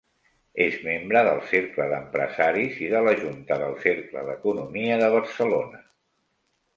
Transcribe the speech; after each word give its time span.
És 0.63 0.77
membre 0.85 1.19
del 1.25 1.41
Cercle 1.49 1.85
d'Empresaris 1.91 2.79
i 2.85 2.89
de 2.93 3.01
la 3.07 3.13
junta 3.19 3.57
del 3.65 3.75
Cercle 3.83 4.23
d'Economia 4.31 4.97
de 5.03 5.11
Barcelona. 5.17 5.83